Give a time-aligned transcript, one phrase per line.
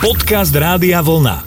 [0.00, 1.44] Podcast Rádia Vlna.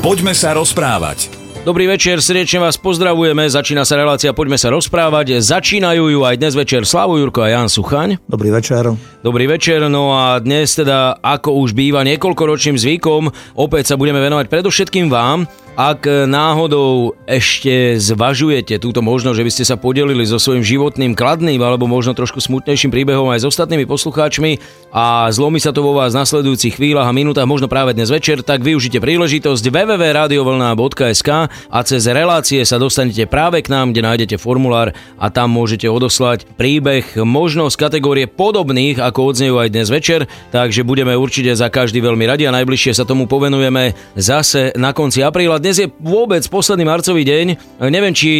[0.00, 1.28] Poďme sa rozprávať.
[1.68, 3.44] Dobrý večer, srdečne vás pozdravujeme.
[3.44, 5.44] Začína sa relácia Poďme sa rozprávať.
[5.44, 8.16] Začínajú ju aj dnes večer Slavo Jurko a Jan Suchaň.
[8.24, 8.96] Dobrý večer.
[9.20, 13.28] Dobrý večer, no a dnes teda, ako už býva niekoľkoročným zvykom,
[13.60, 15.44] opäť sa budeme venovať predovšetkým vám,
[15.80, 21.56] ak náhodou ešte zvažujete túto možnosť, že by ste sa podelili so svojím životným kladným
[21.56, 24.60] alebo možno trošku smutnejším príbehom aj s ostatnými poslucháčmi
[24.92, 28.44] a zlomí sa to vo vás v nasledujúcich chvíľach a minútach, možno práve dnes večer,
[28.44, 34.92] tak využite príležitosť www.radiovlna.sk a cez relácie sa dostanete práve k nám, kde nájdete formulár
[35.16, 40.84] a tam môžete odoslať príbeh možno z kategórie podobných, ako odznejú aj dnes večer, takže
[40.84, 45.56] budeme určite za každý veľmi radi a najbližšie sa tomu povenujeme zase na konci apríla.
[45.56, 47.46] Dnes je vôbec posledný marcový deň.
[47.92, 48.30] Neviem, či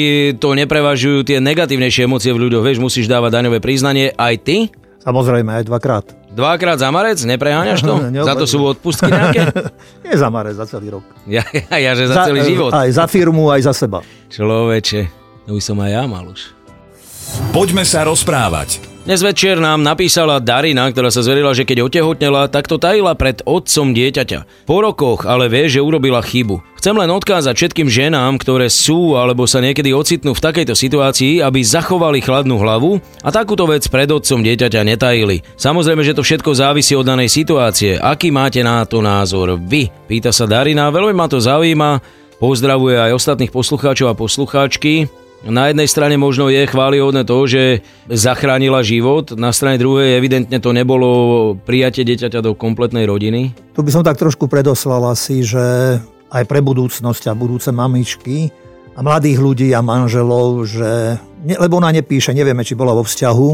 [0.41, 2.65] to neprevažujú tie negatívnejšie emócie v ľuďoch.
[2.65, 4.11] Vieš, musíš dávať daňové priznanie.
[4.17, 4.73] Aj ty?
[5.01, 6.05] Samozrejme, aj dvakrát.
[6.31, 7.19] Dvakrát za marec?
[7.25, 7.95] Nepreháňaš to?
[8.29, 9.49] za to sú odpustky nejaké?
[10.05, 11.05] Nie za marec, za celý rok.
[11.31, 12.71] Ja, ja, ja že za, za celý život.
[12.75, 14.05] Aj za firmu, aj za seba.
[14.29, 15.01] Človeče,
[15.47, 16.53] to by som aj ja mal už.
[17.55, 18.90] Poďme sa rozprávať.
[19.11, 23.43] Dnes večer nám napísala Darina, ktorá sa zverila, že keď otehotnela, tak to tajila pred
[23.43, 24.71] otcom dieťaťa.
[24.71, 26.63] Po rokoch ale vie, že urobila chybu.
[26.79, 31.59] Chcem len odkázať všetkým ženám, ktoré sú alebo sa niekedy ocitnú v takejto situácii, aby
[31.59, 35.43] zachovali chladnú hlavu a takúto vec pred otcom dieťaťa netajili.
[35.59, 37.99] Samozrejme, že to všetko závisí od danej situácie.
[37.99, 39.91] Aký máte na to názor vy?
[40.07, 41.99] Pýta sa Darina, veľmi ma to zaujíma.
[42.39, 45.11] Pozdravuje aj ostatných poslucháčov a poslucháčky.
[45.41, 47.81] Na jednej strane možno je chválihodné to, že
[48.13, 51.09] zachránila život, na strane druhej evidentne to nebolo
[51.57, 53.57] prijatie dieťaťa do kompletnej rodiny.
[53.73, 55.97] Tu by som tak trošku predoslal asi, že
[56.29, 58.53] aj pre budúcnosť a budúce mamičky
[58.93, 61.17] a mladých ľudí a manželov, že,
[61.49, 63.49] lebo ona nepíše, nevieme, či bola vo vzťahu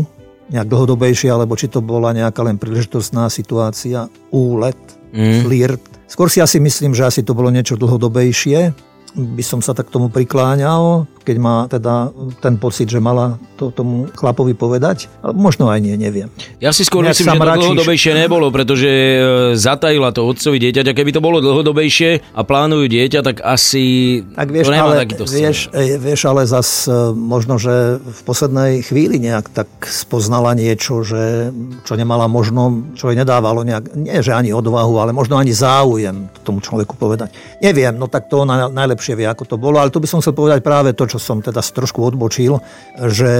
[0.50, 4.78] nejak dlhodobejšie, alebo či to bola nejaká len príležitostná situácia, úlet,
[5.10, 5.42] mm.
[5.42, 5.82] flirt.
[6.06, 8.74] Skôr si asi myslím, že asi to bolo niečo dlhodobejšie,
[9.16, 14.06] by som sa tak tomu prikláňal, keď má teda ten pocit, že mala to tomu
[14.12, 15.08] chlapovi povedať.
[15.24, 16.30] Ale možno aj nie, neviem.
[16.60, 17.66] Ja si skôr myslím, že to račíš...
[17.66, 19.18] dlhodobejšie nebolo, pretože e,
[19.56, 20.92] zatajila to otcovi dieťaťa.
[20.92, 25.24] Keby to bolo dlhodobejšie a plánujú dieťa, tak asi tak vieš, to nemá ale, takýto
[25.24, 31.00] vieš, e, vieš, ale zas e, možno, že v poslednej chvíli nejak tak spoznala niečo,
[31.00, 31.50] že
[31.88, 36.28] čo nemala možno, čo jej nedávalo nejak, nie že ani odvahu, ale možno ani záujem
[36.44, 37.32] tomu človeku povedať.
[37.64, 40.18] Neviem, no tak to ona najlepšie lepšie vie, ako to bolo, ale tu by som
[40.18, 42.60] chcel povedať práve to, čo som teda trošku odbočil,
[42.96, 43.32] že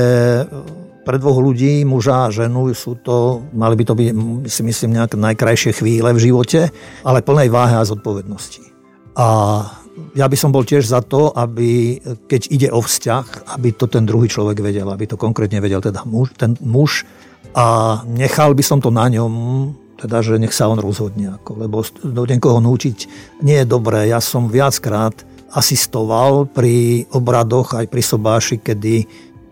[1.06, 4.09] pre dvoch ľudí, muža a ženu, sú to, mali by to byť,
[4.50, 6.60] si myslím, nejaké najkrajšie chvíle v živote,
[7.06, 8.75] ale plnej váhe a zodpovednosti.
[9.15, 9.26] A
[10.19, 14.04] ja by som bol tiež za to, aby keď ide o vzťah, aby to ten
[14.04, 17.06] druhý človek vedel, aby to konkrétne vedel teda muž, ten muž
[17.56, 19.32] a nechal by som to na ňom,
[19.97, 22.98] teda, že nech sa on rozhodne, ako, lebo do niekoho núčiť
[23.41, 24.12] nie je dobré.
[24.12, 25.16] Ja som viackrát
[25.52, 28.94] asistoval pri obradoch aj pri sobáši, kedy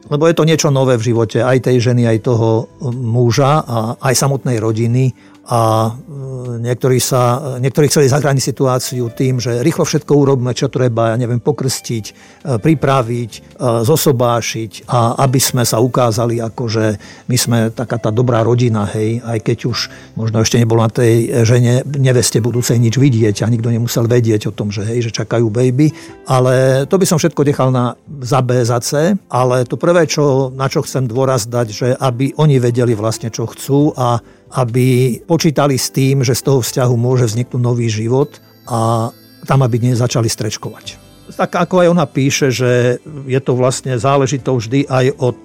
[0.04, 4.12] lebo je to niečo nové v živote aj tej ženy, aj toho muža a aj
[4.12, 10.56] samotnej rodiny a e, niektorí, sa, niektorí chceli zachrániť situáciu tým, že rýchlo všetko urobíme,
[10.56, 12.12] čo treba, ja neviem, pokrstiť, e,
[12.56, 13.40] pripraviť, e,
[13.84, 16.84] zosobášiť a aby sme sa ukázali ako, že
[17.28, 19.78] my sme taká tá dobrá rodina, hej, aj keď už
[20.16, 24.56] možno ešte nebolo na tej žene, neveste budúcej nič vidieť a nikto nemusel vedieť o
[24.56, 25.92] tom, že hej, že čakajú baby,
[26.24, 30.48] ale to by som všetko nechal na za B, za C, ale to prvé, čo,
[30.56, 35.74] na čo chcem dôraz dať, že aby oni vedeli vlastne, čo chcú a aby počítali
[35.74, 38.38] s tým, že z toho vzťahu môže vzniknúť nový život
[38.70, 39.10] a
[39.44, 41.02] tam, aby nezačali strečkovať.
[41.34, 45.40] Tak ako aj ona píše, že je to vlastne záležito vždy aj od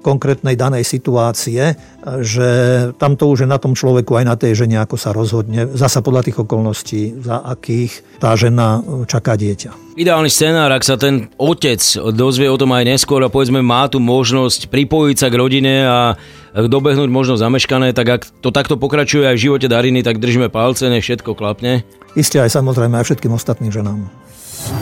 [0.00, 1.76] konkrétnej danej situácie,
[2.24, 2.50] že
[2.96, 6.00] tam to už je na tom človeku aj na tej žene, ako sa rozhodne, zasa
[6.00, 9.94] podľa tých okolností, za akých tá žena čaká dieťa.
[10.00, 11.80] Ideálny scenár, ak sa ten otec
[12.16, 16.16] dozvie o tom aj neskôr a povedzme má tu možnosť pripojiť sa k rodine a
[16.56, 20.88] dobehnúť možno zameškané, tak ak to takto pokračuje aj v živote Dariny, tak držíme palce,
[20.88, 21.84] nech všetko klapne.
[22.16, 24.08] Isté aj samozrejme aj všetkým ostatným ženám.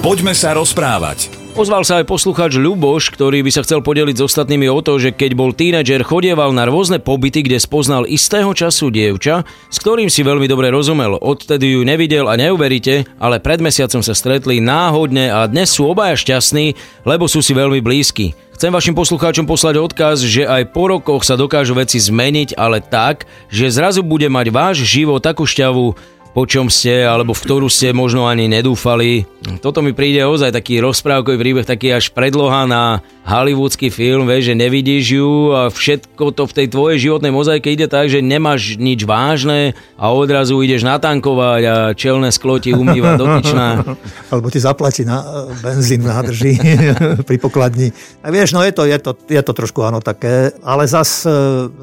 [0.01, 1.48] Poďme sa rozprávať.
[1.57, 5.17] Ozval sa aj poslucháč Ľuboš, ktorý by sa chcel podeliť s ostatnými o to, že
[5.17, 10.21] keď bol tínedžer, chodieval na rôzne pobyty, kde spoznal istého času dievča, s ktorým si
[10.21, 11.17] veľmi dobre rozumel.
[11.17, 16.15] Odtedy ju nevidel a neuveríte, ale pred mesiacom sa stretli náhodne a dnes sú obaja
[16.19, 16.77] šťastní,
[17.09, 18.37] lebo sú si veľmi blízki.
[18.59, 23.31] Chcem vašim poslucháčom poslať odkaz, že aj po rokoch sa dokážu veci zmeniť, ale tak,
[23.55, 25.95] že zrazu bude mať váš život takú šťavu,
[26.35, 29.27] po čom ste, alebo v ktorú ste možno ani nedúfali.
[29.57, 34.55] Toto mi príde ozaj taký rozprávkový príbeh, taký až predloha na hollywoodsky film, vieš, že
[34.57, 39.05] nevidíš ju a všetko to v tej tvojej životnej mozaike ide tak, že nemáš nič
[39.09, 43.85] vážne a odrazu ideš natankovať a čelné sklo ti umýva dotyčná.
[44.33, 45.27] Alebo ti zaplatí na e,
[45.61, 46.57] benzín nádrží
[47.29, 47.93] pri pokladni.
[48.25, 51.31] A vieš, no je to, je to, je to trošku áno také, ale zas e,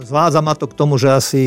[0.04, 1.44] zvádza ma to k tomu, že asi,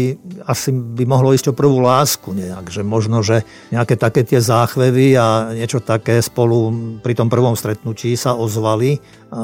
[0.47, 3.43] asi by mohlo ísť o prvú lásku nejak, že možno, že
[3.75, 6.73] nejaké také tie záchvevy a niečo také spolu
[7.05, 8.97] pri tom prvom stretnutí sa ozvali.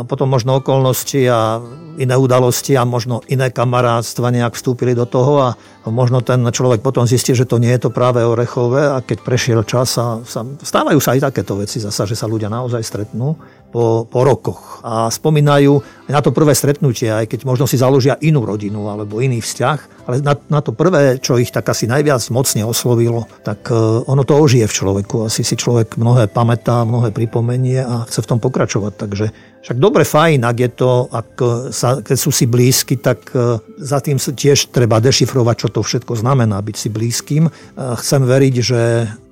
[0.08, 1.60] Potom možno okolnosti a
[2.00, 5.50] iné udalosti a možno iné kamarátstva nejak vstúpili do toho a
[5.86, 9.60] možno ten človek potom zistí, že to nie je to práve orechové a keď prešiel
[9.62, 13.36] čas a sa, stávajú sa aj takéto veci zasa, že sa ľudia naozaj stretnú
[13.74, 18.46] po, po rokoch a spomínajú na to prvé stretnutie, aj keď možno si založia inú
[18.46, 22.62] rodinu alebo iný vzťah, ale na, na to prvé, čo ich tak asi najviac mocne
[22.62, 23.74] oslovilo, tak e,
[24.06, 25.26] ono to ožije v človeku.
[25.26, 28.92] Asi si človek mnohé pamätá, mnohé pripomenie a chce v tom pokračovať.
[28.94, 29.26] Takže
[29.64, 31.30] však dobre, fajn, ak je to, ak
[31.72, 36.14] sa, keď sú si blízky, tak e, za tým tiež treba dešifrovať, čo to všetko
[36.20, 37.44] znamená byť si blízkym.
[37.48, 37.50] E,
[37.98, 38.80] chcem veriť, že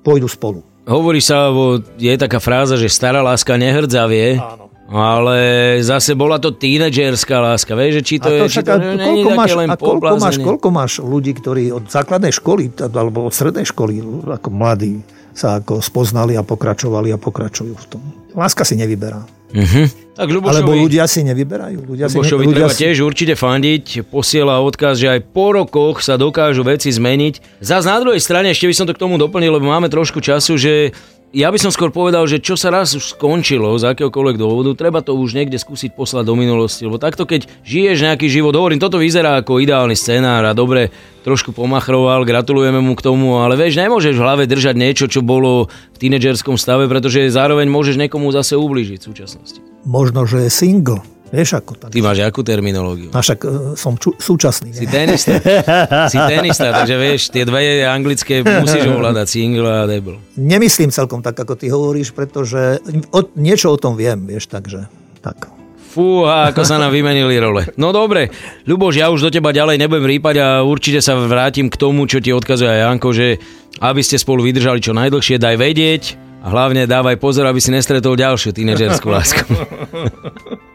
[0.01, 0.72] pôjdu spolu.
[0.83, 1.47] Hovorí sa,
[1.95, 4.39] je taká fráza, že stará láska nehrdzavie.
[4.39, 4.67] Áno.
[4.93, 5.37] Ale
[5.81, 8.41] zase bola to tínedžerská láska, vieš, že či to, to je...
[8.51, 12.29] Či to, a koľko, máš, len a koľko, máš, koľko máš ľudí, ktorí od základnej
[12.35, 15.01] školy alebo od strednej školy ako mladí
[15.33, 18.03] sa ako spoznali a pokračovali a pokračujú v tom.
[18.37, 19.23] Láska si nevyberá.
[19.53, 19.85] Uh-huh.
[20.13, 21.89] Tak Ľubošovi, Alebo ľudia si nevyberajú.
[21.89, 22.79] Ľudia Ľubošovi si, ľudia treba si...
[22.85, 23.85] tiež určite fandiť.
[24.09, 27.61] Posiela odkaz, že aj po rokoch sa dokážu veci zmeniť.
[27.61, 30.57] Zas na druhej strane, ešte by som to k tomu doplnil, lebo máme trošku času,
[30.57, 30.93] že
[31.33, 35.01] ja by som skôr povedal, že čo sa raz už skončilo z akéhokoľvek dôvodu, treba
[35.01, 39.01] to už niekde skúsiť poslať do minulosti, lebo takto keď žiješ nejaký život, hovorím, toto
[39.01, 40.93] vyzerá ako ideálny scenár a dobre,
[41.25, 45.73] trošku pomachroval, gratulujeme mu k tomu, ale vieš, nemôžeš v hlave držať niečo, čo bolo
[45.73, 49.59] v tínedžerskom stave, pretože zároveň môžeš niekomu zase ublížiť v súčasnosti.
[49.89, 51.01] Možno, že je single
[51.33, 51.89] Vieš, ako tak.
[51.89, 53.09] Ty máš akú terminológiu?
[53.09, 54.69] A však uh, som ču, súčasný.
[54.69, 55.33] Si tenista.
[56.13, 60.21] si tenista, takže vieš, tie dve anglické musíš ovládať, single a double.
[60.37, 62.77] Nemyslím celkom tak, ako ty hovoríš, pretože
[63.09, 64.85] o, niečo o tom viem, vieš, takže
[65.25, 65.49] tak.
[65.93, 67.65] Fúha, ako sa nám vymenili role.
[67.81, 68.29] No dobre,
[68.69, 72.21] Ľuboš, ja už do teba ďalej nebudem rýpať a určite sa vrátim k tomu, čo
[72.21, 73.41] ti odkazuje Janko, že
[73.81, 76.03] aby ste spolu vydržali čo najdlhšie, daj vedieť
[76.45, 79.45] a hlavne dávaj pozor, aby si nestretol ďalšiu tínedžerskú lásku.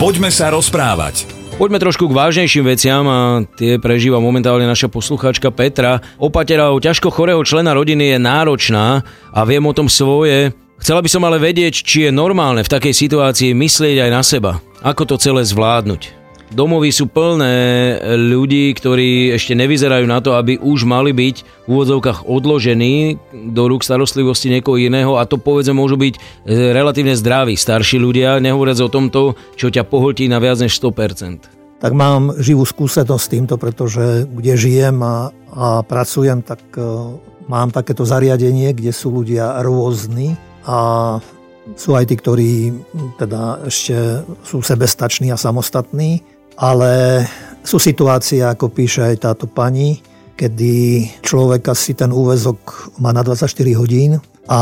[0.00, 1.28] Poďme sa rozprávať.
[1.60, 6.00] Poďme trošku k vážnejším veciam a tie prežíva momentálne naša poslucháčka Petra.
[6.16, 10.56] Opatera o ťažko chorého člena rodiny je náročná a viem o tom svoje.
[10.80, 14.52] Chcela by som ale vedieť, či je normálne v takej situácii myslieť aj na seba.
[14.80, 16.19] Ako to celé zvládnuť.
[16.50, 17.54] Domovy sú plné
[18.18, 23.86] ľudí, ktorí ešte nevyzerajú na to, aby už mali byť v úvodzovkách odložení do rúk
[23.86, 25.14] starostlivosti niekoho iného.
[25.14, 26.20] A to povedzme môžu byť e,
[26.74, 31.96] relatívne zdraví starší ľudia, nehovoriac o tomto, čo ťa pohltí na viac než 100% tak
[31.96, 37.16] mám živú skúsenosť s týmto, pretože kde žijem a, a pracujem, tak uh,
[37.48, 40.36] mám takéto zariadenie, kde sú ľudia rôzni
[40.68, 41.16] a
[41.80, 42.50] sú aj tí, ktorí
[43.16, 46.20] teda ešte sú sebestační a samostatní
[46.60, 47.24] ale
[47.64, 50.04] sú situácie, ako píše aj táto pani,
[50.36, 54.60] kedy človek asi ten úvezok má na 24 hodín a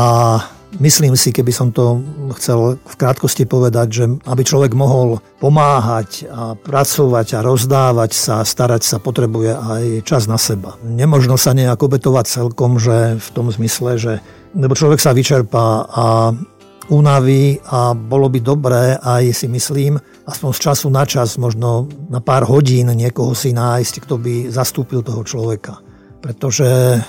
[0.83, 2.03] myslím si, keby som to
[2.35, 8.83] chcel v krátkosti povedať, že aby človek mohol pomáhať a pracovať a rozdávať sa, starať
[8.83, 10.75] sa, potrebuje aj čas na seba.
[10.83, 14.13] Nemožno sa nejak obetovať celkom, že v tom zmysle, že
[14.51, 16.35] lebo človek sa vyčerpá a
[16.89, 22.21] unaví a bolo by dobré aj si myslím, aspoň z času na čas, možno na
[22.21, 25.81] pár hodín niekoho si nájsť, kto by zastúpil toho človeka.
[26.21, 27.01] Pretože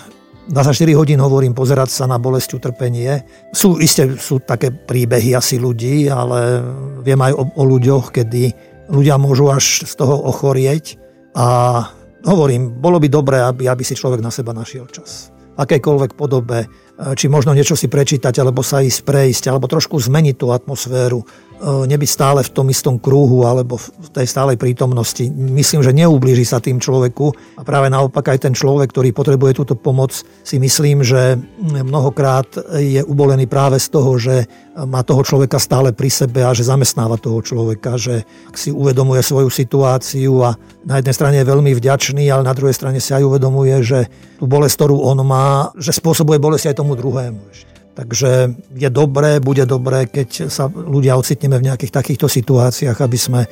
[0.48, 3.22] 24 hodín hovorím pozerať sa na bolesť, utrpenie.
[3.52, 6.64] Sú isté sú také príbehy asi ľudí, ale
[7.04, 8.50] viem aj o, o ľuďoch, kedy
[8.90, 10.98] ľudia môžu až z toho ochorieť
[11.36, 11.86] a
[12.26, 15.30] hovorím, bolo by dobré, aby, aby si človek na seba našiel čas.
[15.54, 16.66] V akejkoľvek podobe,
[17.16, 21.24] či možno niečo si prečítať, alebo sa ísť prejsť, alebo trošku zmeniť tú atmosféru,
[21.60, 25.28] E, nebyť stále v tom istom krúhu alebo v tej stálej prítomnosti.
[25.28, 29.76] Myslím, že neublíži sa tým človeku a práve naopak aj ten človek, ktorý potrebuje túto
[29.76, 32.48] pomoc, si myslím, že mnohokrát
[32.80, 34.48] je ubolený práve z toho, že
[34.88, 39.20] má toho človeka stále pri sebe a že zamestnáva toho človeka, že ak si uvedomuje
[39.20, 43.20] svoju situáciu a na jednej strane je veľmi vďačný, ale na druhej strane si aj
[43.20, 44.08] uvedomuje, že
[44.40, 47.70] tú bolesť, ktorú on má, že spôsobuje bolesť aj tomu druhému ešte.
[47.90, 48.30] Takže
[48.72, 53.42] je dobré, bude dobré, keď sa ľudia ocitneme v nejakých takýchto situáciách, aby sme,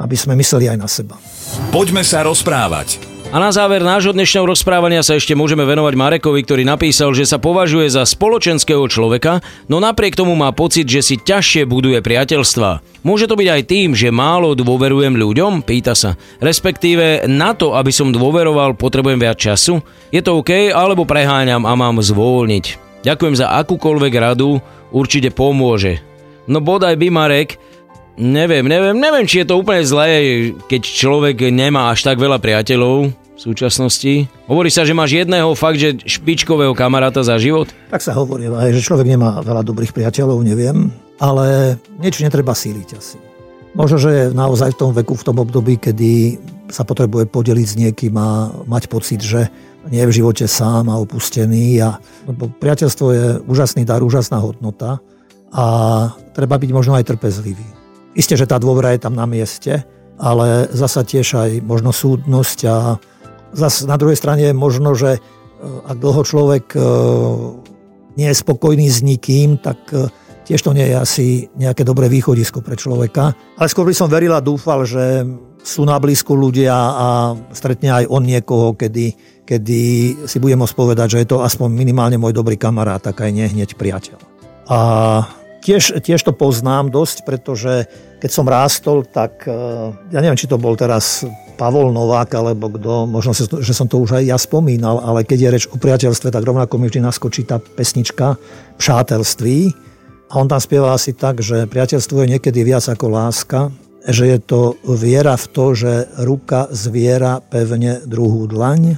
[0.00, 1.20] aby sme mysleli aj na seba.
[1.68, 3.19] Poďme sa rozprávať.
[3.30, 7.38] A na záver nášho dnešného rozprávania sa ešte môžeme venovať Marekovi, ktorý napísal, že sa
[7.38, 9.38] považuje za spoločenského človeka,
[9.70, 12.82] no napriek tomu má pocit, že si ťažšie buduje priateľstva.
[13.06, 15.62] Môže to byť aj tým, že málo dôverujem ľuďom?
[15.62, 16.18] Pýta sa.
[16.42, 19.78] Respektíve na to, aby som dôveroval, potrebujem viac času?
[20.10, 22.98] Je to OK, alebo preháňam a mám zvolniť?
[23.06, 24.58] Ďakujem za akúkoľvek radu,
[24.90, 26.02] určite pomôže.
[26.50, 27.62] No bodaj by Marek,
[28.20, 30.08] neviem, neviem, neviem, či je to úplne zlé,
[30.68, 34.28] keď človek nemá až tak veľa priateľov, v súčasnosti.
[34.44, 37.72] Hovorí sa, že máš jedného fakt, že špičkového kamaráta za život?
[37.88, 42.88] Tak sa hovorí aj, že človek nemá veľa dobrých priateľov, neviem, ale niečo netreba síliť
[43.00, 43.16] asi.
[43.72, 46.36] Možno, že je naozaj v tom veku, v tom období, kedy
[46.68, 49.48] sa potrebuje podeliť s niekým a mať pocit, že
[49.88, 51.80] nie je v živote sám a opustený.
[51.80, 51.96] A,
[52.28, 55.00] lebo priateľstvo je úžasný dar, úžasná hodnota
[55.48, 55.64] a
[56.36, 57.79] treba byť možno aj trpezlivý.
[58.14, 59.86] Isté, že tá dôvera je tam na mieste,
[60.20, 62.76] ale zasa tiež aj možno súdnosť a
[63.50, 65.20] Zas na druhej strane je možno, že e,
[65.62, 66.80] ak dlho človek e,
[68.14, 70.06] nie je spokojný s nikým, tak e,
[70.46, 71.26] tiež to nie je asi
[71.58, 73.34] nejaké dobré východisko pre človeka.
[73.58, 75.26] Ale skôr by som veril a dúfal, že
[75.60, 77.06] sú na blízku ľudia a
[77.52, 79.12] stretne aj on niekoho, kedy,
[79.44, 79.80] kedy
[80.24, 83.44] si budem môcť povedať, že je to aspoň minimálne môj dobrý kamarát, tak aj nie
[83.44, 84.16] hneď priateľ.
[84.70, 84.78] A
[85.60, 87.86] tiež, tiež to poznám dosť, pretože
[88.20, 89.48] keď som rástol, tak
[90.08, 91.24] ja neviem, či to bol teraz
[91.56, 95.52] Pavol Novák alebo kto, možno, že som to už aj ja spomínal, ale keď je
[95.52, 98.40] reč o priateľstve, tak rovnako mi vždy naskočí tá pesnička
[98.80, 99.72] Přátelství.
[100.30, 103.68] A on tam spieva asi tak, že priateľstvo je niekedy viac ako láska,
[104.08, 105.92] že je to viera v to, že
[106.24, 108.96] ruka zviera pevne druhú dlaň,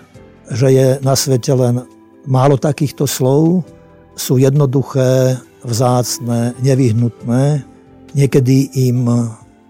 [0.53, 1.83] že je na svete len
[2.29, 3.67] málo takýchto slov,
[4.15, 7.63] sú jednoduché, vzácne, nevyhnutné,
[8.13, 9.07] niekedy im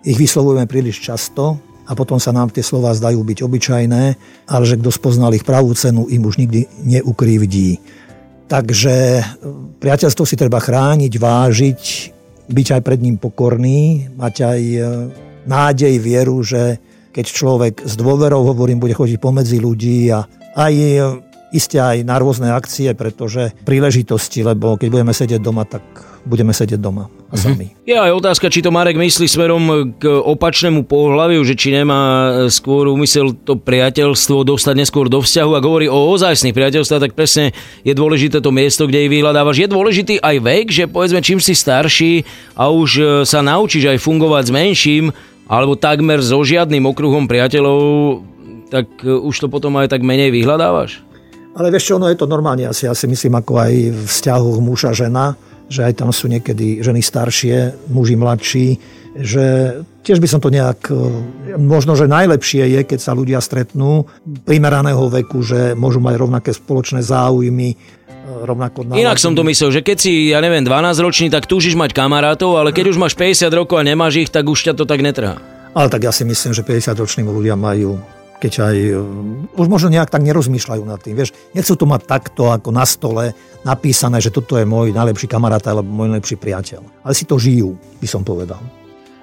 [0.03, 4.05] ich vyslovujeme príliš často, a potom sa nám tie slova zdajú byť obyčajné,
[4.47, 7.83] ale že kto spoznal ich pravú cenu, im už nikdy neukrivdí.
[8.47, 9.23] Takže e,
[9.83, 11.83] priateľstvo si treba chrániť, vážiť,
[12.53, 14.81] byť aj pred ním pokorný, mať aj e,
[15.45, 16.79] nádej, vieru, že
[17.13, 20.99] keď človek s dôverou, hovorím, bude chodiť pomedzi ľudí a aj e,
[21.53, 25.85] iste aj na rôzne akcie, pretože príležitosti, lebo keď budeme sedieť doma, tak
[26.23, 27.41] budeme sedieť doma a mhm.
[27.41, 27.67] sami.
[27.83, 32.01] Je aj otázka, či to Marek myslí smerom k opačnému pohľaviu, že či nemá
[32.49, 37.51] skôr úmysel to priateľstvo dostať neskôr do vzťahu a hovorí o ozajstných priateľstvách, tak presne
[37.83, 39.67] je dôležité to miesto, kde ich vyhľadávaš.
[39.67, 42.23] Je dôležitý aj vek, že povedzme čím si starší
[42.55, 45.05] a už e, sa naučíš aj fungovať s menším
[45.51, 47.81] alebo takmer so žiadnym okruhom priateľov,
[48.71, 51.12] tak e, už to potom aj tak menej vyhľadávaš?
[51.53, 54.59] Ale vieš čo, ono je to normálne asi, ja si myslím, ako aj v vzťahoch
[54.61, 55.37] muža-žena
[55.73, 58.67] že aj tam sú niekedy ženy staršie, muži mladší,
[59.17, 59.45] že
[60.05, 60.97] tiež by som to nejak, e,
[61.57, 64.05] možno, že najlepšie je, keď sa ľudia stretnú
[64.45, 67.77] primeraného veku, že môžu mať rovnaké spoločné záujmy, e,
[68.45, 69.05] rovnako naladení.
[69.05, 72.61] Inak som to myslel, že keď si, ja neviem, 12 ročný, tak túžiš mať kamarátov,
[72.61, 75.41] ale keď už máš 50 rokov a nemáš ich, tak už ťa to tak netrhá.
[75.73, 77.97] Ale tak ja si myslím, že 50 roční ľudia majú
[78.43, 78.99] keď aj e,
[79.55, 81.15] už možno nejak tak nerozmýšľajú nad tým.
[81.15, 83.31] Vieš, nechcú to mať takto ako na stole
[83.63, 87.07] napísané, že toto je môj najlepší kamarát alebo môj najlepší priateľ.
[87.07, 88.82] Ale si to žijú, by som povedal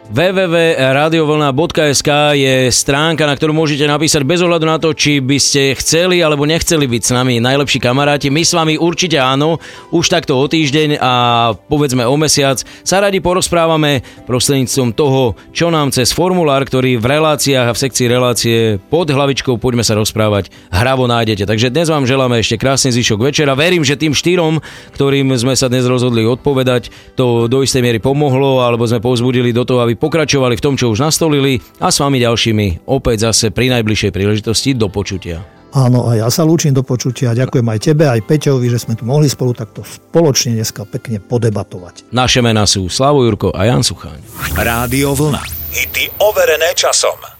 [0.09, 6.25] www.radiovlna.sk je stránka, na ktorú môžete napísať bez ohľadu na to, či by ste chceli
[6.25, 8.33] alebo nechceli byť s nami najlepší kamaráti.
[8.33, 9.61] My s vami určite áno,
[9.93, 11.13] už takto o týždeň a
[11.53, 17.69] povedzme o mesiac sa radi porozprávame prostredníctvom toho, čo nám cez formulár, ktorý v reláciách
[17.69, 21.45] a v sekcii relácie pod hlavičkou Poďme sa rozprávať hravo nájdete.
[21.45, 23.53] Takže dnes vám želáme ešte krásny zvyšok večera.
[23.53, 24.57] Verím, že tým štyrom,
[24.97, 29.69] ktorým sme sa dnes rozhodli odpovedať, to do istej miery pomohlo alebo sme povzbudili do
[29.69, 33.69] toho, aby pokračovali v tom, čo už nastolili a s vami ďalšími opäť zase pri
[33.77, 35.43] najbližšej príležitosti do počutia.
[35.69, 37.37] Áno, a ja sa lúčim do počutia.
[37.37, 42.09] Ďakujem aj tebe, aj Peťovi, že sme tu mohli spolu takto spoločne dneska pekne podebatovať.
[42.09, 44.17] Naše mená sú Slavo Jurko a Jan Sucháň.
[44.57, 45.45] Rádio Vlna.
[45.69, 47.38] Hity overené časom.